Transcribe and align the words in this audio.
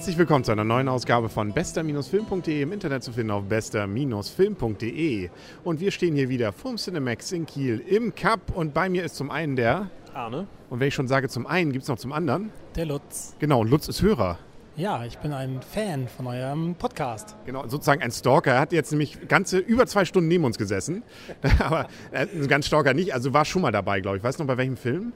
Herzlich 0.00 0.16
willkommen 0.16 0.44
zu 0.44 0.52
einer 0.52 0.64
neuen 0.64 0.88
Ausgabe 0.88 1.28
von 1.28 1.52
bester-film.de 1.52 2.62
im 2.62 2.72
Internet 2.72 3.04
zu 3.04 3.12
finden 3.12 3.32
auf 3.32 3.44
bester-film.de. 3.44 5.28
Und 5.62 5.80
wir 5.80 5.90
stehen 5.90 6.14
hier 6.14 6.30
wieder 6.30 6.54
vorm 6.54 6.76
Cinemax 6.76 7.32
in 7.32 7.44
Kiel 7.44 7.80
im 7.86 8.14
Cup 8.14 8.40
und 8.54 8.72
bei 8.72 8.88
mir 8.88 9.04
ist 9.04 9.16
zum 9.16 9.30
einen 9.30 9.56
der 9.56 9.90
Arne. 10.14 10.46
Und 10.70 10.80
wenn 10.80 10.88
ich 10.88 10.94
schon 10.94 11.06
sage 11.06 11.28
zum 11.28 11.46
einen, 11.46 11.70
gibt 11.72 11.82
es 11.82 11.88
noch 11.90 11.98
zum 11.98 12.14
anderen? 12.14 12.50
Der 12.76 12.86
Lutz. 12.86 13.36
Genau, 13.40 13.62
Lutz 13.62 13.88
ist 13.88 14.00
Hörer. 14.00 14.38
Ja, 14.74 15.04
ich 15.04 15.18
bin 15.18 15.34
ein 15.34 15.60
Fan 15.60 16.08
von 16.08 16.28
eurem 16.28 16.76
Podcast. 16.76 17.36
Genau, 17.44 17.68
sozusagen 17.68 18.00
ein 18.00 18.10
Stalker. 18.10 18.52
Er 18.52 18.60
hat 18.60 18.72
jetzt 18.72 18.92
nämlich 18.92 19.28
ganze 19.28 19.58
über 19.58 19.86
zwei 19.86 20.06
Stunden 20.06 20.28
neben 20.28 20.46
uns 20.46 20.56
gesessen. 20.56 21.02
Aber 21.58 21.88
ein 22.10 22.48
ganz 22.48 22.68
Stalker 22.68 22.94
nicht. 22.94 23.12
Also 23.12 23.34
war 23.34 23.44
schon 23.44 23.60
mal 23.60 23.70
dabei, 23.70 24.00
glaube 24.00 24.16
ich. 24.16 24.24
Weißt 24.24 24.38
du 24.38 24.44
noch 24.44 24.48
bei 24.48 24.56
welchem 24.56 24.78
Film? 24.78 25.12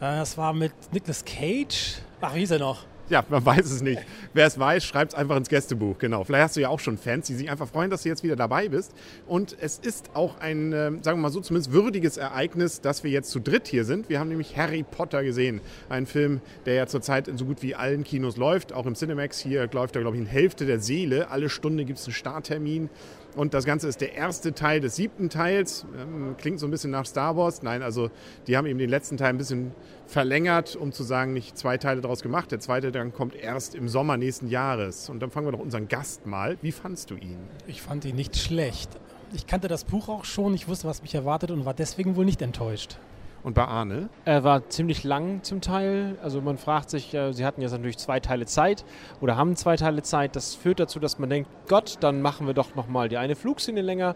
Äh, 0.00 0.16
das 0.16 0.38
war 0.38 0.54
mit 0.54 0.72
Nicolas 0.90 1.22
Cage. 1.22 1.98
Ach, 2.22 2.34
wie 2.34 2.38
hieß 2.38 2.52
er 2.52 2.60
noch? 2.60 2.86
Ja, 3.08 3.24
man 3.28 3.44
weiß 3.44 3.66
es 3.66 3.82
nicht. 3.82 4.00
Wer 4.32 4.46
es 4.46 4.58
weiß, 4.58 4.84
schreibt 4.84 5.12
es 5.12 5.18
einfach 5.18 5.36
ins 5.36 5.48
Gästebuch. 5.48 5.98
Genau. 5.98 6.24
Vielleicht 6.24 6.44
hast 6.44 6.56
du 6.56 6.60
ja 6.60 6.68
auch 6.68 6.80
schon 6.80 6.96
Fans, 6.96 7.26
die 7.26 7.34
sich 7.34 7.50
einfach 7.50 7.68
freuen, 7.68 7.90
dass 7.90 8.04
du 8.04 8.08
jetzt 8.08 8.22
wieder 8.22 8.36
dabei 8.36 8.68
bist. 8.68 8.94
Und 9.26 9.56
es 9.60 9.78
ist 9.78 10.10
auch 10.14 10.38
ein, 10.40 10.72
äh, 10.72 10.90
sagen 11.02 11.18
wir 11.18 11.22
mal 11.22 11.30
so, 11.30 11.40
zumindest 11.40 11.72
würdiges 11.72 12.16
Ereignis, 12.16 12.80
dass 12.80 13.04
wir 13.04 13.10
jetzt 13.10 13.30
zu 13.30 13.40
dritt 13.40 13.66
hier 13.66 13.84
sind. 13.84 14.08
Wir 14.08 14.20
haben 14.20 14.28
nämlich 14.28 14.56
Harry 14.56 14.84
Potter 14.88 15.24
gesehen. 15.24 15.60
Ein 15.88 16.06
Film, 16.06 16.40
der 16.64 16.74
ja 16.74 16.86
zurzeit 16.86 17.28
in 17.28 17.36
so 17.36 17.44
gut 17.44 17.62
wie 17.62 17.74
allen 17.74 18.04
Kinos 18.04 18.36
läuft. 18.36 18.72
Auch 18.72 18.86
im 18.86 18.94
Cinemax 18.94 19.38
hier 19.38 19.68
läuft 19.72 19.96
er, 19.96 20.02
glaube 20.02 20.16
ich, 20.16 20.22
in 20.22 20.28
Hälfte 20.28 20.64
der 20.64 20.78
Seele. 20.78 21.30
Alle 21.30 21.48
Stunde 21.48 21.84
gibt 21.84 21.98
es 21.98 22.06
einen 22.06 22.14
Starttermin. 22.14 22.88
Und 23.34 23.54
das 23.54 23.64
Ganze 23.64 23.88
ist 23.88 24.00
der 24.02 24.14
erste 24.14 24.52
Teil 24.52 24.80
des 24.80 24.96
siebten 24.96 25.30
Teils. 25.30 25.86
Ähm, 25.98 26.34
klingt 26.36 26.60
so 26.60 26.66
ein 26.66 26.70
bisschen 26.70 26.90
nach 26.90 27.06
Star 27.06 27.36
Wars. 27.36 27.62
Nein, 27.62 27.82
also 27.82 28.10
die 28.46 28.56
haben 28.56 28.66
eben 28.66 28.78
den 28.78 28.90
letzten 28.90 29.16
Teil 29.16 29.30
ein 29.30 29.38
bisschen 29.38 29.72
verlängert, 30.06 30.76
um 30.76 30.92
zu 30.92 31.02
sagen, 31.02 31.32
nicht 31.32 31.56
zwei 31.56 31.78
Teile 31.78 32.02
daraus 32.02 32.22
gemacht. 32.22 32.50
Der 32.52 32.60
zweite 32.60 32.91
dann 32.92 33.12
kommt 33.12 33.34
erst 33.34 33.74
im 33.74 33.88
Sommer 33.88 34.16
nächsten 34.16 34.48
Jahres. 34.48 35.08
Und 35.08 35.20
dann 35.20 35.30
fangen 35.30 35.46
wir 35.46 35.52
doch 35.52 35.58
unseren 35.58 35.88
Gast 35.88 36.26
mal. 36.26 36.58
Wie 36.62 36.72
fandst 36.72 37.10
du 37.10 37.16
ihn? 37.16 37.38
Ich 37.66 37.82
fand 37.82 38.04
ihn 38.04 38.16
nicht 38.16 38.36
schlecht. 38.36 38.90
Ich 39.34 39.46
kannte 39.46 39.68
das 39.68 39.84
Buch 39.84 40.08
auch 40.08 40.24
schon, 40.24 40.54
ich 40.54 40.68
wusste, 40.68 40.86
was 40.86 41.02
mich 41.02 41.14
erwartet 41.14 41.50
und 41.50 41.64
war 41.64 41.74
deswegen 41.74 42.16
wohl 42.16 42.24
nicht 42.24 42.42
enttäuscht. 42.42 42.98
Und 43.44 43.54
bei 43.54 43.64
Arne? 43.64 44.08
Er 44.24 44.44
war 44.44 44.68
ziemlich 44.68 45.02
lang 45.02 45.42
zum 45.42 45.60
Teil. 45.60 46.16
Also 46.22 46.40
man 46.40 46.58
fragt 46.58 46.90
sich, 46.90 47.12
äh, 47.12 47.32
sie 47.32 47.44
hatten 47.44 47.60
jetzt 47.60 47.72
natürlich 47.72 47.98
zwei 47.98 48.20
Teile 48.20 48.46
Zeit 48.46 48.84
oder 49.20 49.36
haben 49.36 49.56
zwei 49.56 49.76
Teile 49.76 50.02
Zeit. 50.02 50.36
Das 50.36 50.54
führt 50.54 50.78
dazu, 50.78 51.00
dass 51.00 51.18
man 51.18 51.28
denkt, 51.28 51.50
Gott, 51.66 51.96
dann 52.00 52.22
machen 52.22 52.46
wir 52.46 52.54
doch 52.54 52.76
nochmal 52.76 53.08
die 53.08 53.16
eine 53.16 53.34
Flugszene 53.34 53.82
länger. 53.82 54.14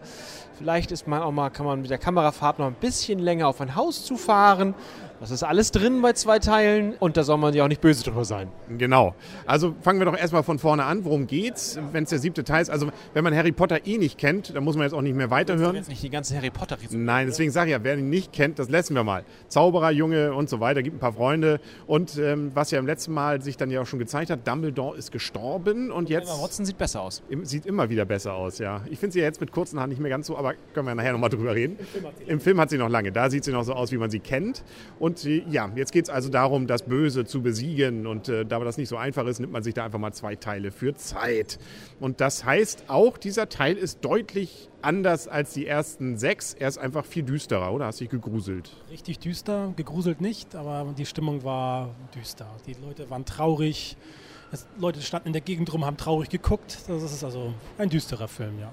Vielleicht 0.53 0.93
ist 0.93 1.07
man 1.07 1.21
auch 1.21 1.31
mal, 1.31 1.49
kann 1.49 1.65
man 1.65 1.81
mit 1.81 1.89
der 1.89 1.97
Kamerafahrt 1.97 2.59
noch 2.59 2.67
ein 2.67 2.75
bisschen 2.75 3.19
länger 3.19 3.49
auf 3.49 3.59
ein 3.59 3.75
Haus 3.75 4.05
zufahren. 4.05 4.75
Das 5.19 5.31
ist 5.31 5.41
alles 5.41 5.71
drin 5.71 6.01
bei 6.01 6.13
zwei 6.13 6.37
Teilen 6.37 6.93
und 6.99 7.17
da 7.17 7.23
soll 7.23 7.37
man 7.37 7.53
ja 7.53 7.63
auch 7.63 7.67
nicht 7.67 7.81
böse 7.81 8.03
drüber 8.03 8.23
sein. 8.23 8.49
Genau. 8.77 9.15
Also 9.47 9.73
fangen 9.81 9.99
wir 9.99 10.05
doch 10.05 10.17
erstmal 10.17 10.43
von 10.43 10.59
vorne 10.59 10.83
an. 10.83 11.05
Worum 11.05 11.25
geht's, 11.25 11.79
wenn 11.91 12.03
es 12.03 12.11
der 12.11 12.19
siebte 12.19 12.43
Teil 12.43 12.61
ist? 12.61 12.69
Also 12.69 12.89
wenn 13.13 13.23
man 13.23 13.35
Harry 13.35 13.51
Potter 13.51 13.87
eh 13.87 13.97
nicht 13.97 14.19
kennt, 14.19 14.55
dann 14.55 14.63
muss 14.63 14.75
man 14.75 14.83
jetzt 14.83 14.93
auch 14.93 15.01
nicht 15.01 15.15
mehr 15.15 15.31
weiterhören. 15.31 15.75
Jetzt 15.75 15.89
nicht 15.89 16.03
die 16.03 16.09
ganze 16.11 16.35
Harry 16.35 16.51
Potter. 16.51 16.77
Nein, 16.91 17.27
deswegen 17.27 17.51
sage 17.51 17.71
ich 17.71 17.71
ja, 17.71 17.83
wer 17.83 17.97
ihn 17.97 18.09
nicht 18.09 18.31
kennt, 18.31 18.59
das 18.59 18.69
lassen 18.69 18.93
wir 18.93 19.03
mal. 19.03 19.23
Zauberer, 19.47 19.89
Junge 19.91 20.33
und 20.33 20.49
so 20.49 20.59
weiter, 20.59 20.83
gibt 20.83 20.97
ein 20.97 20.99
paar 20.99 21.13
Freunde. 21.13 21.59
Und 21.87 22.17
ähm, 22.19 22.51
was 22.53 22.69
ja 22.69 22.77
im 22.77 22.85
letzten 22.85 23.13
Mal 23.13 23.41
sich 23.41 23.57
dann 23.57 23.71
ja 23.71 23.81
auch 23.81 23.87
schon 23.87 23.99
gezeigt 23.99 24.29
hat, 24.29 24.47
Dumbledore 24.47 24.97
ist 24.97 25.11
gestorben 25.11 25.91
und 25.91 26.09
jetzt... 26.09 26.29
Aber 26.29 26.43
Watson 26.43 26.65
sieht 26.65 26.77
besser 26.77 27.01
aus. 27.01 27.23
Sieht 27.41 27.65
immer 27.65 27.89
wieder 27.89 28.05
besser 28.05 28.35
aus, 28.35 28.59
ja. 28.59 28.81
Ich 28.89 28.99
finde 28.99 29.13
sie 29.13 29.19
ja 29.19 29.25
jetzt 29.25 29.41
mit 29.41 29.51
kurzen 29.51 29.79
Haaren 29.79 29.89
nicht 29.89 29.99
mehr 29.99 30.11
ganz 30.11 30.27
so, 30.27 30.37
aber 30.37 30.53
können 30.73 30.87
wir 30.87 30.93
nachher 30.93 31.13
nochmal 31.13 31.29
drüber 31.29 31.55
reden. 31.55 31.77
Im 31.79 31.85
Film, 31.85 32.05
Im 32.27 32.39
Film 32.39 32.61
hat 32.61 32.69
sie 32.69 32.77
noch 32.77 32.89
lange. 32.89 33.11
Da 33.11 33.31
sieht 33.31 33.43
sie 33.43 33.51
noch 33.51 33.63
so 33.63 33.73
aus, 33.73 33.91
wie 33.91 33.97
man 33.97 34.11
sie 34.11 34.19
kennt. 34.19 34.63
Und 34.99 35.06
ja, 35.49 35.71
jetzt 35.75 35.91
geht 35.91 36.05
es 36.05 36.09
also 36.09 36.29
darum, 36.29 36.67
das 36.67 36.83
Böse 36.83 37.25
zu 37.25 37.41
besiegen. 37.41 38.07
Und 38.07 38.29
äh, 38.29 38.45
da 38.45 38.59
das 38.59 38.77
nicht 38.77 38.89
so 38.89 38.97
einfach 38.97 39.25
ist, 39.25 39.39
nimmt 39.39 39.53
man 39.53 39.63
sich 39.63 39.73
da 39.73 39.85
einfach 39.85 39.99
mal 39.99 40.13
zwei 40.13 40.35
Teile 40.35 40.71
für 40.71 40.95
Zeit. 40.95 41.59
Und 41.99 42.21
das 42.21 42.45
heißt 42.45 42.85
auch, 42.87 43.17
dieser 43.17 43.49
Teil 43.49 43.77
ist 43.77 44.03
deutlich 44.03 44.69
anders 44.81 45.27
als 45.27 45.53
die 45.53 45.65
ersten 45.65 46.17
sechs. 46.17 46.53
Er 46.53 46.67
ist 46.67 46.77
einfach 46.77 47.05
viel 47.05 47.23
düsterer, 47.23 47.73
oder? 47.73 47.85
Hast 47.85 47.99
dich 47.99 48.09
gegruselt? 48.09 48.71
Richtig 48.89 49.19
düster, 49.19 49.73
gegruselt 49.75 50.21
nicht, 50.21 50.55
aber 50.55 50.93
die 50.97 51.05
Stimmung 51.05 51.43
war 51.43 51.95
düster. 52.15 52.47
Die 52.65 52.73
Leute 52.73 53.09
waren 53.09 53.25
traurig. 53.25 53.97
Leute 54.79 55.01
standen 55.01 55.27
in 55.27 55.33
der 55.33 55.41
Gegend 55.41 55.73
rum, 55.73 55.85
haben 55.85 55.97
traurig 55.97 56.29
geguckt. 56.29 56.77
Das 56.87 57.03
ist 57.03 57.23
also 57.23 57.53
ein 57.77 57.89
düsterer 57.89 58.27
Film, 58.27 58.59
ja. 58.59 58.71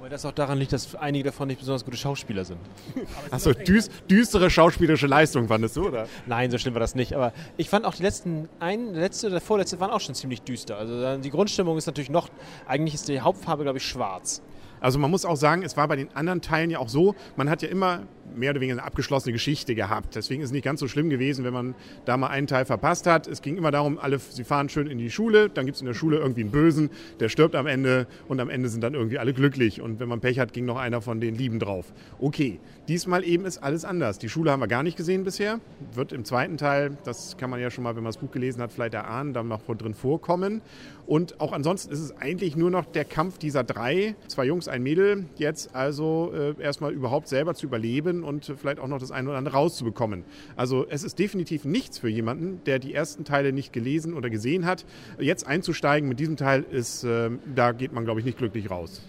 Weil 0.00 0.10
das 0.10 0.24
auch 0.24 0.32
daran 0.32 0.58
liegt, 0.58 0.72
dass 0.72 0.94
einige 0.94 1.24
davon 1.24 1.48
nicht 1.48 1.58
besonders 1.58 1.84
gute 1.84 1.96
Schauspieler 1.96 2.44
sind. 2.44 2.60
Achso, 3.30 3.52
düs 3.52 3.90
düstere 4.10 4.50
schauspielerische 4.50 5.06
Leistung 5.06 5.48
fandest 5.48 5.76
du, 5.76 5.88
oder? 5.88 6.06
Nein, 6.26 6.50
so 6.50 6.58
schlimm 6.58 6.74
war 6.74 6.80
das 6.80 6.94
nicht. 6.94 7.14
Aber 7.14 7.32
ich 7.56 7.68
fand 7.68 7.84
auch 7.84 7.94
die 7.94 8.02
letzten, 8.02 8.48
ein, 8.60 8.92
der 8.92 9.02
letzte 9.02 9.28
oder 9.28 9.40
vorletzte 9.40 9.80
waren 9.80 9.90
auch 9.90 10.00
schon 10.00 10.14
ziemlich 10.14 10.42
düster. 10.42 10.76
Also 10.76 11.16
die 11.16 11.30
Grundstimmung 11.30 11.78
ist 11.78 11.86
natürlich 11.86 12.10
noch, 12.10 12.28
eigentlich 12.66 12.94
ist 12.94 13.08
die 13.08 13.20
Hauptfarbe, 13.20 13.62
glaube 13.62 13.78
ich, 13.78 13.86
schwarz. 13.86 14.42
Also 14.80 14.98
man 14.98 15.10
muss 15.10 15.24
auch 15.24 15.36
sagen, 15.36 15.62
es 15.62 15.76
war 15.76 15.88
bei 15.88 15.96
den 15.96 16.14
anderen 16.14 16.42
Teilen 16.42 16.70
ja 16.70 16.78
auch 16.78 16.88
so, 16.88 17.14
man 17.36 17.48
hat 17.48 17.62
ja 17.62 17.68
immer 17.68 18.02
mehr 18.34 18.50
oder 18.50 18.60
weniger 18.60 18.78
eine 18.78 18.86
abgeschlossene 18.86 19.32
Geschichte 19.32 19.74
gehabt. 19.74 20.14
Deswegen 20.14 20.42
ist 20.42 20.48
es 20.48 20.52
nicht 20.52 20.64
ganz 20.64 20.80
so 20.80 20.88
schlimm 20.88 21.10
gewesen, 21.10 21.44
wenn 21.44 21.52
man 21.52 21.74
da 22.04 22.16
mal 22.16 22.28
einen 22.28 22.46
Teil 22.46 22.64
verpasst 22.64 23.06
hat. 23.06 23.26
Es 23.26 23.42
ging 23.42 23.56
immer 23.56 23.70
darum, 23.70 23.98
alle, 23.98 24.18
sie 24.18 24.44
fahren 24.44 24.68
schön 24.68 24.86
in 24.86 24.98
die 24.98 25.10
Schule, 25.10 25.48
dann 25.48 25.66
gibt 25.66 25.76
es 25.76 25.80
in 25.80 25.86
der 25.86 25.94
Schule 25.94 26.18
irgendwie 26.18 26.42
einen 26.42 26.50
Bösen, 26.50 26.90
der 27.20 27.28
stirbt 27.28 27.54
am 27.54 27.66
Ende 27.66 28.06
und 28.28 28.40
am 28.40 28.50
Ende 28.50 28.68
sind 28.68 28.82
dann 28.82 28.94
irgendwie 28.94 29.18
alle 29.18 29.32
glücklich. 29.32 29.80
Und 29.80 30.00
wenn 30.00 30.08
man 30.08 30.20
Pech 30.20 30.38
hat, 30.38 30.52
ging 30.52 30.64
noch 30.64 30.76
einer 30.76 31.00
von 31.00 31.20
den 31.20 31.34
Lieben 31.34 31.58
drauf. 31.58 31.92
Okay, 32.18 32.60
diesmal 32.88 33.24
eben 33.24 33.44
ist 33.44 33.58
alles 33.58 33.84
anders. 33.84 34.18
Die 34.18 34.28
Schule 34.28 34.50
haben 34.50 34.60
wir 34.60 34.68
gar 34.68 34.82
nicht 34.82 34.96
gesehen 34.96 35.24
bisher. 35.24 35.60
Wird 35.94 36.12
im 36.12 36.24
zweiten 36.24 36.56
Teil, 36.56 36.96
das 37.04 37.36
kann 37.36 37.50
man 37.50 37.60
ja 37.60 37.70
schon 37.70 37.84
mal, 37.84 37.96
wenn 37.96 38.02
man 38.02 38.12
das 38.12 38.18
Buch 38.18 38.30
gelesen 38.30 38.62
hat, 38.62 38.72
vielleicht 38.72 38.94
erahnen, 38.94 39.32
dann 39.32 39.48
noch 39.48 39.62
drin 39.66 39.94
vorkommen. 39.94 40.62
Und 41.06 41.40
auch 41.40 41.52
ansonsten 41.52 41.92
ist 41.92 42.00
es 42.00 42.16
eigentlich 42.16 42.56
nur 42.56 42.70
noch 42.70 42.84
der 42.84 43.04
Kampf 43.04 43.38
dieser 43.38 43.62
drei, 43.62 44.16
zwei 44.26 44.44
Jungs, 44.44 44.66
ein 44.66 44.82
Mädel, 44.82 45.26
jetzt 45.36 45.74
also 45.74 46.32
äh, 46.34 46.60
erstmal 46.60 46.92
überhaupt 46.92 47.28
selber 47.28 47.54
zu 47.54 47.66
überleben 47.66 48.15
und 48.24 48.52
vielleicht 48.58 48.78
auch 48.78 48.88
noch 48.88 48.98
das 48.98 49.10
eine 49.10 49.28
oder 49.28 49.38
andere 49.38 49.56
rauszubekommen. 49.56 50.24
Also 50.56 50.86
es 50.88 51.02
ist 51.02 51.18
definitiv 51.18 51.64
nichts 51.64 51.98
für 51.98 52.08
jemanden, 52.08 52.60
der 52.66 52.78
die 52.78 52.94
ersten 52.94 53.24
Teile 53.24 53.52
nicht 53.52 53.72
gelesen 53.72 54.14
oder 54.14 54.30
gesehen 54.30 54.66
hat. 54.66 54.84
Jetzt 55.18 55.46
einzusteigen 55.46 56.08
mit 56.08 56.20
diesem 56.20 56.36
Teil 56.36 56.64
ist, 56.70 57.04
äh, 57.04 57.30
da 57.54 57.72
geht 57.72 57.92
man, 57.92 58.04
glaube 58.04 58.20
ich, 58.20 58.26
nicht 58.26 58.38
glücklich 58.38 58.70
raus. 58.70 59.02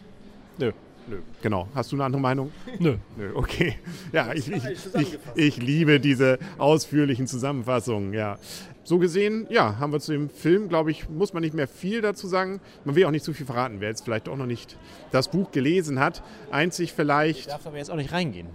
Nö. 0.57 0.71
Nö. 1.09 1.19
Genau. 1.41 1.69
Hast 1.73 1.91
du 1.91 1.95
eine 1.95 2.03
andere 2.03 2.21
Meinung? 2.21 2.51
Nö. 2.79 2.97
Nö, 3.15 3.31
okay. 3.33 3.75
Ja, 4.11 4.33
ich, 4.33 4.51
ich, 4.51 4.63
ich, 4.93 5.19
ich 5.35 5.57
liebe 5.57 5.99
diese 6.01 6.37
ausführlichen 6.57 7.27
Zusammenfassungen, 7.27 8.13
ja. 8.13 8.37
So 8.83 8.99
gesehen, 8.99 9.47
ja, 9.49 9.79
haben 9.79 9.91
wir 9.91 9.99
zu 9.99 10.13
dem 10.13 10.29
Film, 10.29 10.69
glaube 10.69 10.91
ich, 10.91 11.09
muss 11.09 11.33
man 11.33 11.43
nicht 11.43 11.53
mehr 11.53 11.67
viel 11.67 12.01
dazu 12.01 12.27
sagen. 12.27 12.61
Man 12.85 12.95
will 12.95 13.05
auch 13.05 13.11
nicht 13.11 13.25
zu 13.25 13.33
viel 13.33 13.45
verraten, 13.45 13.77
wer 13.79 13.89
jetzt 13.89 14.03
vielleicht 14.03 14.29
auch 14.29 14.37
noch 14.37 14.45
nicht 14.45 14.77
das 15.11 15.29
Buch 15.29 15.51
gelesen 15.51 15.99
hat. 15.99 16.23
Einzig 16.51 16.93
vielleicht. 16.93 17.39
Ich 17.39 17.47
darf 17.47 17.67
aber 17.67 17.77
jetzt 17.77 17.91
auch 17.91 17.95
nicht 17.97 18.11
reingehen. 18.11 18.47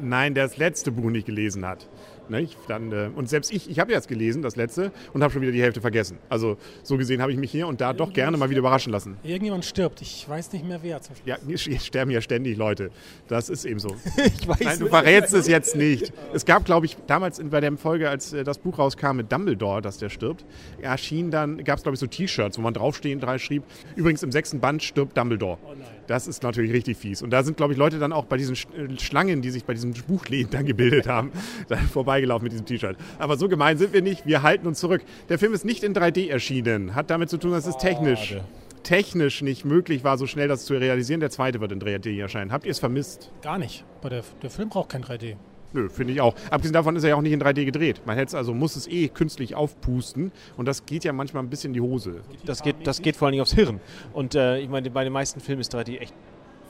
Nein, 0.00 0.34
der 0.34 0.44
das 0.44 0.56
letzte 0.56 0.92
Buch 0.92 1.10
nicht 1.10 1.26
gelesen 1.26 1.66
hat. 1.66 1.86
Nicht? 2.30 2.56
Dann, 2.68 2.92
äh, 2.92 3.10
und 3.14 3.28
selbst 3.28 3.52
ich, 3.52 3.70
ich 3.70 3.78
habe 3.78 3.92
jetzt 3.92 4.08
gelesen, 4.08 4.42
das 4.42 4.56
letzte, 4.56 4.92
und 5.12 5.22
habe 5.22 5.32
schon 5.32 5.42
wieder 5.42 5.52
die 5.52 5.62
Hälfte 5.62 5.80
vergessen. 5.80 6.18
Also 6.28 6.56
so 6.82 6.96
gesehen 6.96 7.22
habe 7.22 7.32
ich 7.32 7.38
mich 7.38 7.50
hier 7.50 7.66
und 7.66 7.80
da 7.80 7.92
doch 7.92 8.12
gerne 8.12 8.36
mal 8.36 8.50
wieder 8.50 8.60
überraschen 8.60 8.92
lassen. 8.92 9.16
Irgendjemand 9.22 9.64
stirbt, 9.64 10.02
ich 10.02 10.28
weiß 10.28 10.52
nicht 10.52 10.66
mehr 10.66 10.80
wer. 10.82 11.00
Ja, 11.24 11.36
hier 11.46 11.58
sterben 11.58 12.10
ja 12.10 12.20
ständig 12.20 12.56
Leute. 12.56 12.90
Das 13.28 13.48
ist 13.48 13.64
eben 13.64 13.78
so. 13.78 13.88
ich 14.16 14.48
weiß 14.48 14.60
Nein, 14.60 14.78
du 14.78 14.86
verrätst 14.88 15.34
es 15.34 15.46
jetzt 15.46 15.76
nicht. 15.76 16.12
Es 16.32 16.44
gab, 16.44 16.64
glaube 16.64 16.86
ich, 16.86 16.96
damals 17.06 17.40
bei 17.42 17.60
der 17.60 17.76
Folge, 17.76 18.10
als 18.10 18.32
äh, 18.32 18.44
das 18.44 18.58
Buch 18.58 18.78
rauskam 18.78 19.16
mit 19.16 19.30
Dumbledore, 19.30 19.82
dass 19.82 19.98
der 19.98 20.08
stirbt, 20.08 20.44
erschien 20.80 21.30
dann, 21.30 21.62
gab 21.64 21.78
es, 21.78 21.82
glaube 21.82 21.94
ich, 21.94 22.00
so 22.00 22.06
T-Shirts, 22.06 22.58
wo 22.58 22.62
man 22.62 22.74
draufstehen 22.74 23.20
drei 23.20 23.38
schrieb, 23.38 23.62
übrigens 23.96 24.22
im 24.22 24.32
sechsten 24.32 24.60
Band 24.60 24.82
stirbt 24.82 25.16
Dumbledore. 25.16 25.58
Oh. 25.64 25.74
Das 26.08 26.26
ist 26.26 26.42
natürlich 26.42 26.72
richtig 26.72 26.96
fies. 26.96 27.20
Und 27.20 27.30
da 27.30 27.42
sind, 27.42 27.58
glaube 27.58 27.74
ich, 27.74 27.78
Leute 27.78 27.98
dann 27.98 28.12
auch 28.12 28.24
bei 28.24 28.38
diesen 28.38 28.54
äh, 28.54 28.98
Schlangen, 28.98 29.42
die 29.42 29.50
sich 29.50 29.64
bei 29.64 29.74
diesem 29.74 29.92
Buchläden 29.92 30.50
dann 30.50 30.64
gebildet 30.64 31.06
haben, 31.06 31.30
dann 31.68 31.86
vorbeigelaufen 32.18 32.44
mit 32.44 32.52
diesem 32.52 32.66
T-Shirt. 32.66 32.96
Aber 33.18 33.36
so 33.36 33.48
gemein 33.48 33.78
sind 33.78 33.92
wir 33.92 34.02
nicht. 34.02 34.26
Wir 34.26 34.42
halten 34.42 34.66
uns 34.66 34.80
zurück. 34.80 35.02
Der 35.28 35.38
Film 35.38 35.54
ist 35.54 35.64
nicht 35.64 35.82
in 35.82 35.94
3D 35.94 36.28
erschienen. 36.28 36.94
Hat 36.94 37.10
damit 37.10 37.30
zu 37.30 37.38
tun, 37.38 37.52
dass 37.52 37.66
es 37.66 37.76
technisch, 37.76 38.36
technisch 38.82 39.42
nicht 39.42 39.64
möglich 39.64 40.04
war, 40.04 40.18
so 40.18 40.26
schnell 40.26 40.48
das 40.48 40.64
zu 40.64 40.74
realisieren. 40.74 41.20
Der 41.20 41.30
zweite 41.30 41.60
wird 41.60 41.72
in 41.72 41.80
3D 41.80 42.20
erscheinen. 42.20 42.52
Habt 42.52 42.64
ihr 42.64 42.70
es 42.70 42.78
vermisst? 42.78 43.30
Gar 43.42 43.58
nicht. 43.58 43.84
Der, 44.02 44.22
der 44.42 44.50
Film 44.50 44.68
braucht 44.68 44.90
kein 44.90 45.04
3D. 45.04 45.36
Nö, 45.74 45.90
finde 45.90 46.14
ich 46.14 46.20
auch. 46.22 46.34
Abgesehen 46.50 46.72
davon 46.72 46.96
ist 46.96 47.02
er 47.02 47.10
ja 47.10 47.16
auch 47.16 47.20
nicht 47.20 47.32
in 47.32 47.42
3D 47.42 47.66
gedreht. 47.66 48.00
Man 48.06 48.16
hätte 48.16 48.38
also 48.38 48.54
muss 48.54 48.74
es 48.74 48.86
eh 48.86 49.08
künstlich 49.08 49.54
aufpusten 49.54 50.32
und 50.56 50.66
das 50.66 50.86
geht 50.86 51.04
ja 51.04 51.12
manchmal 51.12 51.42
ein 51.42 51.50
bisschen 51.50 51.70
in 51.70 51.74
die 51.74 51.80
Hose. 51.82 52.22
Das 52.46 52.62
geht, 52.62 52.86
das 52.86 53.02
geht 53.02 53.16
vor 53.16 53.26
allen 53.26 53.32
Dingen 53.32 53.42
aufs 53.42 53.52
Hirn. 53.52 53.80
Und 54.14 54.34
äh, 54.34 54.60
ich 54.60 54.68
meine, 54.70 54.90
bei 54.90 55.04
den 55.04 55.12
meisten 55.12 55.40
Filmen 55.40 55.60
ist 55.60 55.74
3D 55.74 55.98
echt 55.98 56.14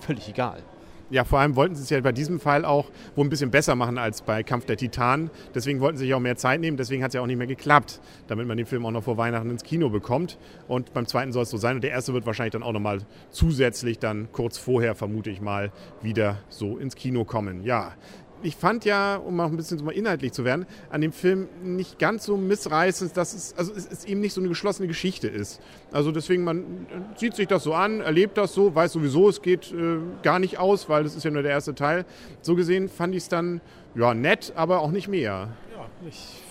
völlig 0.00 0.28
egal. 0.28 0.64
Ja, 1.10 1.24
vor 1.24 1.38
allem 1.38 1.56
wollten 1.56 1.74
sie 1.74 1.82
es 1.82 1.88
ja 1.88 1.98
bei 2.02 2.12
diesem 2.12 2.38
Fall 2.38 2.66
auch 2.66 2.90
wohl 3.16 3.24
ein 3.24 3.30
bisschen 3.30 3.50
besser 3.50 3.74
machen 3.74 3.96
als 3.96 4.20
bei 4.20 4.42
Kampf 4.42 4.66
der 4.66 4.76
Titanen. 4.76 5.30
Deswegen 5.54 5.80
wollten 5.80 5.96
sie 5.96 6.04
sich 6.04 6.12
auch 6.12 6.20
mehr 6.20 6.36
Zeit 6.36 6.60
nehmen. 6.60 6.76
Deswegen 6.76 7.02
hat 7.02 7.08
es 7.08 7.14
ja 7.14 7.22
auch 7.22 7.26
nicht 7.26 7.38
mehr 7.38 7.46
geklappt, 7.46 8.00
damit 8.26 8.46
man 8.46 8.58
den 8.58 8.66
Film 8.66 8.84
auch 8.84 8.90
noch 8.90 9.04
vor 9.04 9.16
Weihnachten 9.16 9.48
ins 9.48 9.62
Kino 9.62 9.88
bekommt. 9.88 10.36
Und 10.66 10.92
beim 10.92 11.06
zweiten 11.06 11.32
soll 11.32 11.44
es 11.44 11.50
so 11.50 11.56
sein. 11.56 11.76
Und 11.76 11.82
der 11.82 11.92
erste 11.92 12.12
wird 12.12 12.26
wahrscheinlich 12.26 12.52
dann 12.52 12.62
auch 12.62 12.72
nochmal 12.72 13.00
zusätzlich 13.30 13.98
dann 13.98 14.28
kurz 14.32 14.58
vorher, 14.58 14.94
vermute 14.94 15.30
ich 15.30 15.40
mal, 15.40 15.72
wieder 16.02 16.40
so 16.50 16.76
ins 16.76 16.94
Kino 16.94 17.24
kommen. 17.24 17.64
Ja, 17.64 17.94
ich 18.42 18.56
fand 18.56 18.84
ja, 18.84 19.16
um 19.16 19.36
mal 19.36 19.46
ein 19.46 19.56
bisschen 19.56 19.78
so 19.78 19.84
mal 19.84 19.92
inhaltlich 19.92 20.32
zu 20.32 20.44
werden, 20.44 20.66
an 20.90 21.00
dem 21.00 21.12
Film 21.12 21.48
nicht 21.62 21.98
ganz 21.98 22.24
so 22.24 22.36
missreißend, 22.36 23.16
dass 23.16 23.34
es, 23.34 23.54
also 23.56 23.72
es, 23.74 23.86
es 23.90 24.04
eben 24.04 24.20
nicht 24.20 24.32
so 24.32 24.40
eine 24.40 24.48
geschlossene 24.48 24.88
Geschichte 24.88 25.28
ist. 25.28 25.60
Also 25.92 26.12
deswegen, 26.12 26.44
man 26.44 26.86
sieht 27.16 27.34
sich 27.34 27.48
das 27.48 27.64
so 27.64 27.74
an, 27.74 28.00
erlebt 28.00 28.38
das 28.38 28.54
so, 28.54 28.74
weiß 28.74 28.92
sowieso, 28.92 29.28
es 29.28 29.42
geht 29.42 29.72
äh, 29.72 29.98
gar 30.22 30.38
nicht 30.38 30.58
aus, 30.58 30.88
weil 30.88 31.04
das 31.04 31.16
ist 31.16 31.24
ja 31.24 31.30
nur 31.30 31.42
der 31.42 31.52
erste 31.52 31.74
Teil. 31.74 32.04
So 32.40 32.54
gesehen 32.54 32.88
fand 32.88 33.14
ich 33.14 33.24
es 33.24 33.28
dann, 33.28 33.60
ja, 33.94 34.14
nett, 34.14 34.52
aber 34.54 34.80
auch 34.80 34.90
nicht 34.90 35.08
mehr. 35.08 35.48
Ja, 35.76 35.86
ich, 36.08 36.42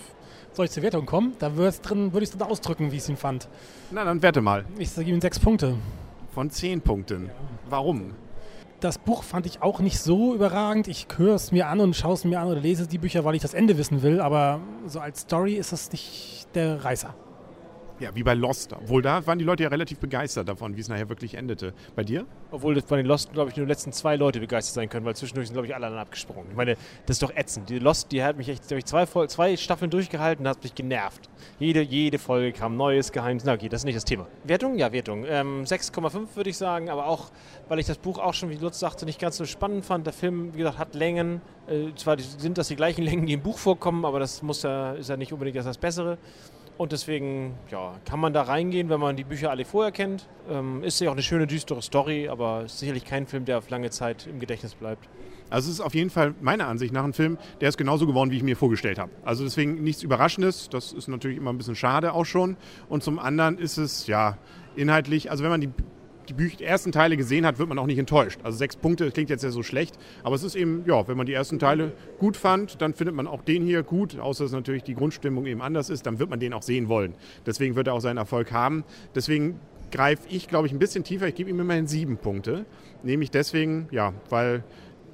soll 0.52 0.66
ich 0.66 0.70
zur 0.70 0.82
Wertung 0.82 1.06
kommen? 1.06 1.34
Da 1.38 1.56
würde 1.56 1.68
ich 1.68 1.76
es 1.76 1.80
drin 1.82 2.42
ausdrücken, 2.42 2.92
wie 2.92 2.96
ich 2.96 3.02
es 3.02 3.08
ihn 3.08 3.16
fand. 3.16 3.48
Na, 3.90 4.04
dann 4.04 4.22
werte 4.22 4.40
mal. 4.40 4.64
Ich 4.78 4.90
sage 4.90 5.10
ihm 5.10 5.20
sechs 5.20 5.38
Punkte. 5.38 5.76
Von 6.34 6.50
zehn 6.50 6.80
Punkten. 6.80 7.30
Warum? 7.68 8.12
Das 8.80 8.96
Buch 8.98 9.24
fand 9.24 9.44
ich 9.46 9.60
auch 9.60 9.80
nicht 9.80 9.98
so 9.98 10.34
überragend. 10.34 10.86
Ich 10.86 11.08
höre 11.16 11.34
es 11.34 11.50
mir 11.50 11.66
an 11.66 11.80
und 11.80 11.96
schaue 11.96 12.14
es 12.14 12.24
mir 12.24 12.38
an 12.38 12.46
oder 12.46 12.60
lese 12.60 12.86
die 12.86 12.98
Bücher, 12.98 13.24
weil 13.24 13.34
ich 13.34 13.42
das 13.42 13.52
Ende 13.52 13.76
wissen 13.76 14.02
will. 14.02 14.20
Aber 14.20 14.60
so 14.86 15.00
als 15.00 15.22
Story 15.22 15.54
ist 15.54 15.72
das 15.72 15.90
nicht 15.90 16.46
der 16.54 16.84
Reißer. 16.84 17.12
Ja, 18.00 18.14
wie 18.14 18.22
bei 18.22 18.34
Lost. 18.34 18.72
Obwohl 18.72 19.02
da 19.02 19.26
waren 19.26 19.40
die 19.40 19.44
Leute 19.44 19.64
ja 19.64 19.68
relativ 19.70 19.98
begeistert 19.98 20.48
davon, 20.48 20.76
wie 20.76 20.80
es 20.80 20.88
nachher 20.88 21.08
wirklich 21.08 21.34
endete. 21.34 21.74
Bei 21.96 22.04
dir? 22.04 22.26
Obwohl 22.52 22.74
das 22.74 22.84
bei 22.84 22.96
den 22.96 23.06
Lost, 23.06 23.32
glaube 23.32 23.50
ich, 23.50 23.56
nur 23.56 23.66
die 23.66 23.70
letzten 23.70 23.92
zwei 23.92 24.14
Leute 24.14 24.38
begeistert 24.38 24.74
sein 24.74 24.88
können, 24.88 25.04
weil 25.04 25.16
zwischendurch 25.16 25.48
sind, 25.48 25.54
glaube 25.54 25.66
ich, 25.66 25.74
alle 25.74 25.88
dann 25.88 25.98
abgesprungen. 25.98 26.48
Ich 26.50 26.56
meine, 26.56 26.76
das 27.06 27.16
ist 27.16 27.22
doch 27.22 27.34
ätzend. 27.34 27.68
Die 27.68 27.80
Lost, 27.80 28.12
die 28.12 28.22
hat 28.22 28.36
mich 28.36 28.48
echt, 28.48 28.68
glaube 28.68 28.78
ich, 28.78 28.84
zwei, 28.84 29.06
zwei 29.26 29.56
Staffeln 29.56 29.90
durchgehalten 29.90 30.46
und 30.46 30.50
hat 30.50 30.62
mich 30.62 30.76
genervt. 30.76 31.28
Jede, 31.58 31.80
jede 31.80 32.20
Folge 32.20 32.52
kam 32.52 32.76
neues 32.76 33.10
Geheimnis. 33.10 33.44
Na 33.44 33.54
okay, 33.54 33.68
das 33.68 33.80
ist 33.80 33.84
nicht 33.84 33.96
das 33.96 34.04
Thema. 34.04 34.28
Wertung? 34.44 34.78
Ja, 34.78 34.92
Wertung. 34.92 35.24
Ähm, 35.26 35.64
6,5 35.64 36.36
würde 36.36 36.50
ich 36.50 36.56
sagen, 36.56 36.90
aber 36.90 37.06
auch, 37.06 37.32
weil 37.68 37.80
ich 37.80 37.86
das 37.86 37.98
Buch 37.98 38.18
auch 38.18 38.34
schon, 38.34 38.50
wie 38.50 38.56
Lutz 38.56 38.78
sagte, 38.78 39.06
nicht 39.06 39.20
ganz 39.20 39.36
so 39.36 39.44
spannend 39.44 39.84
fand. 39.84 40.06
Der 40.06 40.12
Film, 40.12 40.54
wie 40.54 40.58
gesagt, 40.58 40.78
hat 40.78 40.94
Längen. 40.94 41.40
Äh, 41.66 41.94
zwar 41.96 42.16
sind 42.18 42.58
das 42.58 42.68
die 42.68 42.76
gleichen 42.76 43.02
Längen, 43.04 43.26
die 43.26 43.32
im 43.32 43.42
Buch 43.42 43.58
vorkommen, 43.58 44.04
aber 44.04 44.20
das 44.20 44.42
muss 44.42 44.62
ja, 44.62 44.92
ist 44.92 45.10
ja 45.10 45.16
nicht 45.16 45.32
unbedingt 45.32 45.56
das, 45.56 45.64
das 45.64 45.78
Bessere. 45.78 46.16
Und 46.78 46.92
deswegen 46.92 47.54
ja, 47.72 47.96
kann 48.04 48.20
man 48.20 48.32
da 48.32 48.42
reingehen, 48.42 48.88
wenn 48.88 49.00
man 49.00 49.16
die 49.16 49.24
Bücher 49.24 49.50
alle 49.50 49.64
vorher 49.64 49.90
kennt. 49.90 50.28
Ähm, 50.48 50.84
ist 50.84 51.00
ja 51.00 51.08
auch 51.08 51.14
eine 51.14 51.22
schöne, 51.22 51.48
düstere 51.48 51.82
Story, 51.82 52.28
aber 52.28 52.68
sicherlich 52.68 53.04
kein 53.04 53.26
Film, 53.26 53.44
der 53.44 53.58
auf 53.58 53.68
lange 53.68 53.90
Zeit 53.90 54.28
im 54.28 54.38
Gedächtnis 54.38 54.76
bleibt. 54.76 55.08
Also 55.50 55.70
es 55.70 55.74
ist 55.74 55.80
auf 55.80 55.94
jeden 55.94 56.10
Fall 56.10 56.34
meiner 56.40 56.68
Ansicht 56.68 56.92
nach 56.92 57.02
ein 57.02 57.14
Film, 57.14 57.36
der 57.60 57.68
ist 57.68 57.78
genauso 57.78 58.06
geworden, 58.06 58.30
wie 58.30 58.36
ich 58.36 58.44
mir 58.44 58.56
vorgestellt 58.56 58.98
habe. 58.98 59.10
Also 59.24 59.42
deswegen 59.42 59.82
nichts 59.82 60.04
Überraschendes, 60.04 60.68
das 60.68 60.92
ist 60.92 61.08
natürlich 61.08 61.38
immer 61.38 61.52
ein 61.52 61.58
bisschen 61.58 61.74
schade 61.74 62.12
auch 62.12 62.26
schon. 62.26 62.56
Und 62.88 63.02
zum 63.02 63.18
anderen 63.18 63.58
ist 63.58 63.76
es 63.76 64.06
ja 64.06 64.38
inhaltlich, 64.76 65.32
also 65.32 65.42
wenn 65.42 65.50
man 65.50 65.60
die 65.60 65.70
die, 66.28 66.34
die 66.34 66.64
ersten 66.64 66.92
Teile 66.92 67.16
gesehen 67.16 67.46
hat, 67.46 67.58
wird 67.58 67.68
man 67.68 67.78
auch 67.78 67.86
nicht 67.86 67.98
enttäuscht. 67.98 68.40
Also 68.42 68.58
sechs 68.58 68.76
Punkte, 68.76 69.04
das 69.04 69.14
klingt 69.14 69.30
jetzt 69.30 69.42
ja 69.42 69.50
so 69.50 69.62
schlecht, 69.62 69.98
aber 70.22 70.34
es 70.34 70.42
ist 70.42 70.54
eben, 70.54 70.84
ja, 70.86 71.06
wenn 71.08 71.16
man 71.16 71.26
die 71.26 71.32
ersten 71.32 71.58
Teile 71.58 71.92
gut 72.18 72.36
fand, 72.36 72.80
dann 72.80 72.94
findet 72.94 73.14
man 73.14 73.26
auch 73.26 73.42
den 73.42 73.64
hier 73.64 73.82
gut, 73.82 74.18
außer 74.18 74.44
dass 74.44 74.52
natürlich 74.52 74.82
die 74.82 74.94
Grundstimmung 74.94 75.46
eben 75.46 75.62
anders 75.62 75.90
ist, 75.90 76.06
dann 76.06 76.18
wird 76.18 76.30
man 76.30 76.40
den 76.40 76.52
auch 76.52 76.62
sehen 76.62 76.88
wollen. 76.88 77.14
Deswegen 77.46 77.76
wird 77.76 77.86
er 77.86 77.94
auch 77.94 78.00
seinen 78.00 78.18
Erfolg 78.18 78.52
haben. 78.52 78.84
Deswegen 79.14 79.60
greife 79.90 80.22
ich, 80.28 80.48
glaube 80.48 80.66
ich, 80.66 80.72
ein 80.72 80.78
bisschen 80.78 81.04
tiefer. 81.04 81.28
Ich 81.28 81.34
gebe 81.34 81.50
ihm 81.50 81.60
immerhin 81.60 81.86
sieben 81.86 82.18
Punkte. 82.18 82.66
Nämlich 83.02 83.30
deswegen, 83.30 83.88
ja, 83.90 84.12
weil 84.28 84.64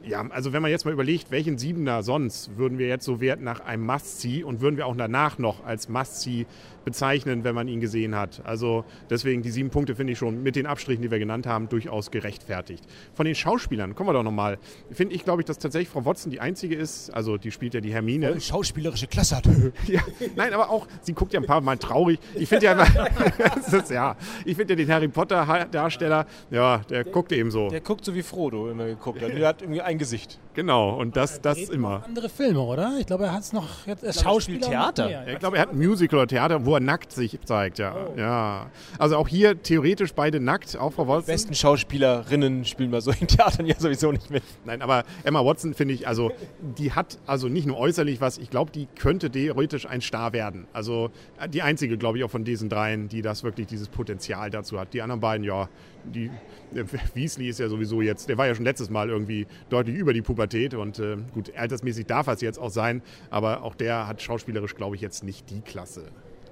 ja, 0.06 0.24
also 0.30 0.52
wenn 0.52 0.62
man 0.62 0.70
jetzt 0.70 0.84
mal 0.84 0.92
überlegt, 0.92 1.30
welchen 1.30 1.56
Siebener 1.58 2.02
sonst 2.02 2.58
würden 2.58 2.78
wir 2.78 2.88
jetzt 2.88 3.04
so 3.04 3.20
werten 3.20 3.44
nach 3.44 3.60
einem 3.60 3.86
Must-See 3.86 4.44
und 4.44 4.60
würden 4.60 4.76
wir 4.76 4.86
auch 4.86 4.96
danach 4.96 5.38
noch 5.38 5.64
als 5.64 5.88
Must-See 5.88 6.46
bezeichnen, 6.84 7.44
wenn 7.44 7.54
man 7.54 7.68
ihn 7.68 7.80
gesehen 7.80 8.14
hat. 8.14 8.42
Also 8.44 8.84
deswegen 9.10 9.42
die 9.42 9.50
sieben 9.50 9.70
Punkte 9.70 9.94
finde 9.94 10.12
ich 10.12 10.18
schon 10.18 10.42
mit 10.42 10.56
den 10.56 10.66
Abstrichen, 10.66 11.02
die 11.02 11.10
wir 11.10 11.18
genannt 11.18 11.46
haben, 11.46 11.68
durchaus 11.68 12.10
gerechtfertigt. 12.10 12.84
Von 13.14 13.26
den 13.26 13.34
Schauspielern 13.34 13.94
kommen 13.94 14.08
wir 14.08 14.12
doch 14.14 14.22
nochmal. 14.22 14.58
Finde 14.90 15.14
ich, 15.14 15.24
glaube 15.24 15.42
ich, 15.42 15.46
dass 15.46 15.58
tatsächlich 15.58 15.88
Frau 15.88 16.04
Watson 16.04 16.30
die 16.30 16.40
einzige 16.40 16.74
ist, 16.74 17.10
also 17.10 17.36
die 17.36 17.50
spielt 17.50 17.74
ja 17.74 17.80
die 17.80 17.92
Hermine. 17.92 18.28
Voll 18.28 18.40
schauspielerische 18.40 19.06
Klasse 19.06 19.36
hat. 19.36 19.46
ja, 19.86 20.02
nein, 20.36 20.52
aber 20.52 20.70
auch, 20.70 20.86
sie 21.02 21.12
guckt 21.12 21.32
ja 21.32 21.40
ein 21.40 21.46
paar 21.46 21.60
Mal 21.60 21.78
traurig. 21.78 22.18
Ich 22.34 22.48
finde 22.48 22.66
ja, 22.66 22.82
ist, 23.72 23.90
ja, 23.90 24.16
ich 24.44 24.56
finde 24.56 24.74
ja 24.74 24.76
den 24.76 24.90
Harry 24.90 25.08
Potter 25.08 25.66
Darsteller, 25.70 26.26
ja, 26.50 26.78
der, 26.78 27.04
der 27.04 27.12
guckt 27.12 27.32
eben 27.32 27.50
so. 27.50 27.68
Der 27.68 27.80
guckt 27.80 28.04
so 28.04 28.14
wie 28.14 28.22
Frodo 28.22 28.70
immer 28.70 28.86
geguckt 28.86 29.22
hat. 29.22 29.32
Der 29.32 29.48
hat 29.48 29.62
irgendwie 29.62 29.82
ein 29.82 29.98
Gesicht. 29.98 30.38
Genau, 30.54 30.96
und 31.00 31.16
das, 31.16 31.40
das 31.40 31.58
immer. 31.68 32.04
Andere 32.04 32.28
Filme, 32.28 32.60
oder? 32.60 32.96
Ich 33.00 33.06
glaube, 33.06 33.24
er 33.24 33.32
hat 33.32 33.42
es 33.42 33.52
noch, 33.52 33.86
jetzt, 33.86 34.22
Schauspieler. 34.22 34.68
Theater. 34.68 35.10
Ja, 35.10 35.26
ich 35.26 35.38
glaube, 35.40 35.56
er 35.56 35.62
hat 35.62 35.72
ein 35.72 35.78
Musical 35.78 36.20
oder 36.20 36.28
Theater, 36.28 36.64
wo 36.64 36.74
er 36.74 36.80
nackt 36.80 37.10
sich 37.12 37.38
zeigt, 37.44 37.78
ja. 37.78 37.94
Oh. 37.94 38.18
ja. 38.18 38.70
Also 38.98 39.16
auch 39.16 39.26
hier 39.26 39.60
theoretisch 39.60 40.14
beide 40.14 40.38
nackt, 40.38 40.76
auch 40.76 40.92
Frau 40.92 41.08
Watson. 41.08 41.26
Die 41.26 41.32
besten 41.32 41.54
Schauspielerinnen 41.54 42.64
spielen 42.64 42.92
bei 42.92 43.00
solchen 43.00 43.26
Theatern 43.28 43.66
ja 43.66 43.74
sowieso 43.78 44.12
nicht 44.12 44.30
mit. 44.30 44.44
Nein, 44.64 44.80
aber 44.80 45.02
Emma 45.24 45.44
Watson 45.44 45.74
finde 45.74 45.94
ich, 45.94 46.06
also 46.06 46.30
die 46.60 46.92
hat 46.92 47.18
also 47.26 47.48
nicht 47.48 47.66
nur 47.66 47.76
äußerlich 47.76 48.20
was, 48.20 48.38
ich 48.38 48.50
glaube, 48.50 48.70
die 48.70 48.86
könnte 48.86 49.30
theoretisch 49.30 49.86
ein 49.86 50.00
Star 50.00 50.32
werden. 50.32 50.68
Also 50.72 51.10
die 51.48 51.62
einzige, 51.62 51.98
glaube 51.98 52.18
ich, 52.18 52.24
auch 52.24 52.30
von 52.30 52.44
diesen 52.44 52.68
dreien, 52.68 53.08
die 53.08 53.22
das 53.22 53.42
wirklich 53.42 53.66
dieses 53.66 53.88
Potenzial 53.88 54.50
dazu 54.50 54.78
hat. 54.78 54.94
Die 54.94 55.02
anderen 55.02 55.20
beiden, 55.20 55.44
ja, 55.44 55.68
die 56.04 56.30
Weasley 57.14 57.48
ist 57.48 57.58
ja 57.60 57.68
sowieso 57.68 58.02
jetzt, 58.02 58.28
der 58.28 58.38
war 58.38 58.46
ja 58.46 58.54
schon 58.54 58.64
letztes 58.64 58.90
Mal 58.90 59.08
irgendwie 59.08 59.46
deutlich 59.70 59.96
über 59.96 60.12
die 60.12 60.22
Pubertät 60.22 60.43
und 60.74 60.98
äh, 60.98 61.16
gut, 61.32 61.54
altersmäßig 61.56 62.06
darf 62.06 62.26
er 62.26 62.34
es 62.34 62.40
jetzt 62.40 62.58
auch 62.58 62.70
sein, 62.70 63.02
aber 63.30 63.62
auch 63.62 63.74
der 63.74 64.06
hat 64.06 64.22
schauspielerisch, 64.22 64.74
glaube 64.74 64.96
ich, 64.96 65.02
jetzt 65.02 65.24
nicht 65.24 65.50
die 65.50 65.60
Klasse. 65.60 66.04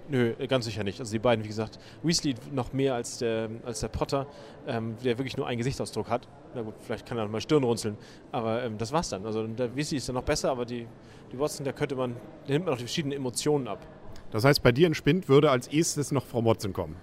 Nö, 0.08 0.34
ganz 0.48 0.64
sicher 0.64 0.84
nicht. 0.84 1.00
Also 1.00 1.12
die 1.12 1.18
beiden, 1.18 1.44
wie 1.44 1.48
gesagt, 1.48 1.78
Weasley 2.02 2.34
noch 2.52 2.72
mehr 2.72 2.94
als 2.94 3.18
der, 3.18 3.48
als 3.64 3.80
der 3.80 3.88
Potter, 3.88 4.26
ähm, 4.66 4.96
der 5.02 5.16
wirklich 5.18 5.36
nur 5.36 5.46
einen 5.46 5.58
Gesichtsausdruck 5.58 6.10
hat. 6.10 6.28
Na 6.54 6.62
gut, 6.62 6.74
vielleicht 6.80 7.06
kann 7.06 7.18
er 7.18 7.28
mal 7.28 7.40
Stirn 7.40 7.62
runzeln, 7.62 7.96
aber 8.30 8.64
ähm, 8.64 8.78
das 8.78 8.92
war's 8.92 9.08
dann. 9.08 9.24
Also 9.24 9.46
der 9.46 9.74
Weasley 9.74 9.98
ist 9.98 10.08
dann 10.08 10.16
noch 10.16 10.24
besser, 10.24 10.50
aber 10.50 10.64
die, 10.64 10.86
die 11.32 11.38
Watson, 11.38 11.64
da 11.64 11.72
könnte 11.72 11.94
man, 11.94 12.16
da 12.46 12.52
nimmt 12.52 12.66
man 12.66 12.74
auch 12.74 12.78
die 12.78 12.84
verschiedenen 12.84 13.16
Emotionen 13.16 13.68
ab. 13.68 13.86
Das 14.32 14.44
heißt, 14.44 14.62
bei 14.62 14.72
dir 14.72 14.86
in 14.86 14.94
Spind 14.94 15.28
würde 15.28 15.50
als 15.50 15.68
erstes 15.68 16.10
noch 16.10 16.26
Frau 16.26 16.44
Watson 16.44 16.72
kommen? 16.72 16.96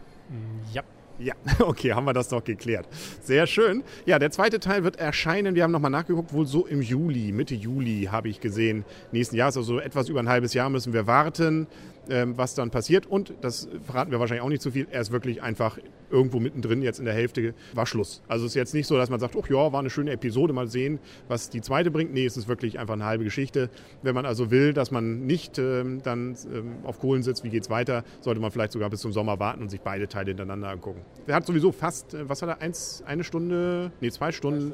Ja. 0.73 0.83
Ja, 1.19 1.33
okay, 1.59 1.93
haben 1.93 2.05
wir 2.05 2.13
das 2.13 2.29
doch 2.29 2.43
geklärt. 2.43 2.87
Sehr 3.21 3.45
schön. 3.45 3.83
Ja, 4.05 4.19
der 4.19 4.31
zweite 4.31 4.59
Teil 4.59 4.83
wird 4.83 4.95
erscheinen. 4.95 5.53
Wir 5.53 5.63
haben 5.63 5.71
nochmal 5.71 5.91
nachgeguckt, 5.91 6.33
wohl 6.33 6.45
so 6.45 6.65
im 6.65 6.81
Juli, 6.81 7.33
Mitte 7.33 7.55
Juli 7.55 8.07
habe 8.09 8.29
ich 8.29 8.39
gesehen. 8.39 8.85
Nächsten 9.11 9.35
Jahr, 9.35 9.47
also 9.47 9.79
etwas 9.79 10.07
über 10.07 10.21
ein 10.21 10.29
halbes 10.29 10.53
Jahr 10.53 10.69
müssen 10.69 10.93
wir 10.93 11.07
warten 11.07 11.67
was 12.09 12.55
dann 12.55 12.71
passiert. 12.71 13.05
Und 13.05 13.33
das 13.41 13.69
verraten 13.83 14.11
wir 14.11 14.19
wahrscheinlich 14.19 14.43
auch 14.43 14.49
nicht 14.49 14.61
zu 14.61 14.71
viel. 14.71 14.87
Er 14.91 15.01
ist 15.01 15.11
wirklich 15.11 15.41
einfach 15.41 15.77
irgendwo 16.11 16.39
mittendrin, 16.39 16.81
jetzt 16.81 16.99
in 16.99 17.05
der 17.05 17.13
Hälfte, 17.13 17.53
war 17.73 17.85
Schluss. 17.85 18.21
Also 18.27 18.45
es 18.45 18.51
ist 18.51 18.55
jetzt 18.55 18.73
nicht 18.73 18.87
so, 18.87 18.97
dass 18.97 19.09
man 19.09 19.19
sagt, 19.19 19.35
oh 19.35 19.43
ja, 19.49 19.71
war 19.71 19.79
eine 19.79 19.89
schöne 19.89 20.11
Episode, 20.11 20.53
mal 20.53 20.67
sehen, 20.67 20.99
was 21.27 21.49
die 21.49 21.61
zweite 21.61 21.91
bringt. 21.91 22.13
Nee, 22.13 22.25
es 22.25 22.37
ist 22.37 22.47
wirklich 22.47 22.79
einfach 22.79 22.95
eine 22.95 23.05
halbe 23.05 23.23
Geschichte. 23.23 23.69
Wenn 24.01 24.15
man 24.15 24.25
also 24.25 24.51
will, 24.51 24.73
dass 24.73 24.91
man 24.91 25.25
nicht 25.25 25.57
ähm, 25.57 26.01
dann 26.03 26.35
ähm, 26.53 26.77
auf 26.83 26.99
Kohlen 26.99 27.23
sitzt, 27.23 27.43
wie 27.43 27.49
geht 27.49 27.63
es 27.63 27.69
weiter, 27.69 28.03
sollte 28.21 28.41
man 28.41 28.51
vielleicht 28.51 28.71
sogar 28.71 28.89
bis 28.89 29.01
zum 29.01 29.11
Sommer 29.11 29.39
warten 29.39 29.61
und 29.61 29.69
sich 29.69 29.81
beide 29.81 30.07
Teile 30.07 30.29
hintereinander 30.29 30.69
angucken. 30.69 31.01
Er 31.27 31.35
hat 31.35 31.45
sowieso 31.45 31.71
fast, 31.71 32.13
äh, 32.13 32.27
was 32.27 32.41
hat 32.41 32.49
er, 32.49 32.61
eins, 32.61 33.03
eine 33.05 33.23
Stunde, 33.23 33.91
nee, 34.01 34.11
zwei 34.11 34.31
Stunden. 34.31 34.73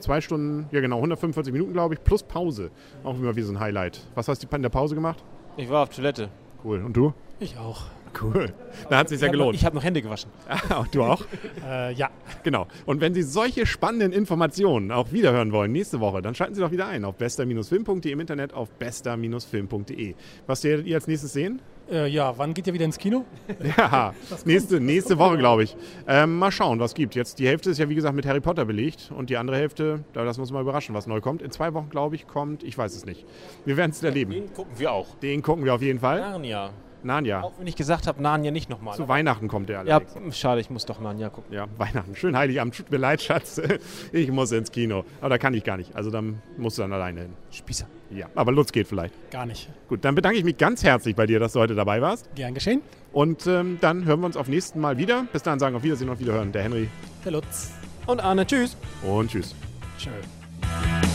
Zwei 0.00 0.20
Stunden, 0.20 0.66
ja 0.70 0.80
genau, 0.80 0.96
145 0.96 1.52
Minuten, 1.52 1.72
glaube 1.72 1.94
ich, 1.94 2.04
plus 2.04 2.22
Pause. 2.22 2.70
Auch 3.04 3.16
immer 3.16 3.36
wie 3.36 3.42
so 3.42 3.52
ein 3.52 3.60
Highlight. 3.60 4.00
Was 4.14 4.28
hast 4.28 4.42
du 4.42 4.54
in 4.54 4.62
der 4.62 4.68
Pause 4.68 4.94
gemacht? 4.94 5.24
Ich 5.56 5.68
war 5.70 5.84
auf 5.84 5.88
Toilette. 5.88 6.30
Cool. 6.64 6.82
Und 6.82 6.96
du? 6.96 7.12
Ich 7.40 7.58
auch. 7.58 7.82
Cool. 8.20 8.52
Da 8.90 8.98
hat 8.98 9.06
es 9.06 9.10
sich 9.10 9.20
ja 9.20 9.28
gelohnt. 9.28 9.52
Noch, 9.52 9.60
ich 9.60 9.64
habe 9.64 9.76
noch 9.76 9.84
Hände 9.84 10.02
gewaschen. 10.02 10.30
Ah, 10.48 10.84
du 10.90 11.02
auch? 11.02 11.22
äh, 11.66 11.92
ja. 11.94 12.10
Genau. 12.42 12.66
Und 12.86 13.00
wenn 13.00 13.14
Sie 13.14 13.22
solche 13.22 13.66
spannenden 13.66 14.12
Informationen 14.12 14.90
auch 14.90 15.12
wiederhören 15.12 15.52
wollen 15.52 15.72
nächste 15.72 16.00
Woche, 16.00 16.22
dann 16.22 16.34
schalten 16.34 16.54
Sie 16.54 16.60
doch 16.60 16.70
wieder 16.70 16.86
ein 16.86 17.04
auf 17.04 17.16
bester-film.de 17.16 18.10
im 18.12 18.20
Internet 18.20 18.52
auf 18.52 18.70
bester-film.de. 18.70 20.14
Was 20.46 20.64
werdet 20.64 20.86
ihr 20.86 20.96
als 20.96 21.06
nächstes 21.06 21.32
sehen? 21.32 21.60
Äh, 21.90 22.08
ja, 22.08 22.36
wann 22.36 22.54
geht 22.54 22.66
ihr 22.66 22.72
wieder 22.72 22.84
ins 22.84 22.98
Kino? 22.98 23.24
ja, 23.76 24.14
nächste, 24.44 24.80
nächste 24.80 25.18
Woche, 25.18 25.36
glaube 25.36 25.64
ich. 25.64 25.76
Ähm, 26.06 26.38
mal 26.38 26.50
schauen, 26.50 26.80
was 26.80 26.94
gibt. 26.94 27.14
Jetzt 27.14 27.38
die 27.38 27.46
Hälfte 27.46 27.70
ist 27.70 27.78
ja 27.78 27.88
wie 27.88 27.94
gesagt 27.94 28.14
mit 28.14 28.26
Harry 28.26 28.40
Potter 28.40 28.64
belegt 28.64 29.10
und 29.16 29.30
die 29.30 29.36
andere 29.36 29.56
Hälfte, 29.56 30.04
da 30.12 30.22
lassen 30.22 30.38
wir 30.38 30.42
uns 30.42 30.52
mal 30.52 30.62
überraschen, 30.62 30.94
was 30.94 31.06
neu 31.06 31.20
kommt. 31.20 31.42
In 31.42 31.50
zwei 31.50 31.74
Wochen, 31.74 31.90
glaube 31.90 32.14
ich, 32.14 32.26
kommt, 32.26 32.62
ich 32.62 32.76
weiß 32.76 32.94
es 32.94 33.04
nicht. 33.04 33.26
Wir 33.64 33.76
werden 33.76 33.90
es 33.90 34.02
erleben. 34.02 34.32
Den 34.32 34.52
gucken 34.52 34.72
wir 34.78 34.92
auch. 34.92 35.14
Den 35.16 35.42
gucken 35.42 35.64
wir 35.64 35.74
auf 35.74 35.82
jeden 35.82 36.00
Fall. 36.00 36.20
Narnia. 36.20 36.70
Narnia. 37.04 37.42
Auch 37.42 37.52
wenn 37.58 37.66
ich 37.66 37.76
gesagt 37.76 38.06
habe, 38.06 38.22
Narnia 38.22 38.50
nicht 38.50 38.70
nochmal. 38.70 38.96
Zu 38.96 39.08
Weihnachten 39.08 39.48
kommt 39.48 39.68
der 39.68 39.80
allerdings. 39.80 40.14
Ja, 40.14 40.32
schade, 40.32 40.60
ich 40.60 40.70
muss 40.70 40.86
doch 40.86 41.00
Narnia 41.00 41.28
gucken. 41.28 41.52
Ja, 41.52 41.66
Weihnachten. 41.76 42.14
Schön 42.16 42.36
Heiligabend. 42.36 42.76
Tut 42.76 42.90
mir 42.90 42.98
leid, 42.98 43.22
Schatz. 43.22 43.60
Ich 44.12 44.30
muss 44.30 44.52
ins 44.52 44.70
Kino. 44.70 45.04
Aber 45.20 45.30
da 45.30 45.38
kann 45.38 45.54
ich 45.54 45.64
gar 45.64 45.76
nicht. 45.76 45.94
Also 45.96 46.10
dann 46.10 46.40
musst 46.56 46.78
du 46.78 46.82
dann 46.82 46.92
alleine 46.92 47.22
hin. 47.22 47.32
Spießer. 47.50 47.86
Ja, 48.10 48.26
aber 48.34 48.52
Lutz 48.52 48.70
geht 48.72 48.86
vielleicht. 48.86 49.14
Gar 49.30 49.46
nicht. 49.46 49.68
Gut, 49.88 50.04
dann 50.04 50.14
bedanke 50.14 50.38
ich 50.38 50.44
mich 50.44 50.56
ganz 50.56 50.84
herzlich 50.84 51.16
bei 51.16 51.26
dir, 51.26 51.40
dass 51.40 51.52
du 51.54 51.60
heute 51.60 51.74
dabei 51.74 52.00
warst. 52.00 52.32
Gern 52.34 52.54
geschehen. 52.54 52.80
Und 53.12 53.46
ähm, 53.46 53.78
dann 53.80 54.04
hören 54.04 54.20
wir 54.20 54.26
uns 54.26 54.36
auf 54.36 54.48
nächsten 54.48 54.80
Mal 54.80 54.98
wieder. 54.98 55.26
Bis 55.32 55.42
dahin 55.42 55.58
sagen 55.58 55.74
auf 55.76 55.82
Wiedersehen 55.82 56.08
und 56.08 56.20
Wiederhören. 56.20 56.52
Der 56.52 56.62
Henry. 56.62 56.88
Der 57.24 57.32
Lutz. 57.32 57.72
Und 58.06 58.22
Arne. 58.22 58.46
Tschüss. 58.46 58.76
Und 59.02 59.30
tschüss. 59.30 59.54
Tschüss. 59.98 61.13